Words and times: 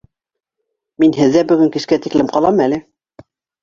Мин 1.05 1.15
һеҙҙә 1.19 1.45
бөгөн 1.53 1.71
кискә 1.79 2.03
тиклем 2.09 2.35
ҡалам 2.37 2.67
әле. 2.71 2.85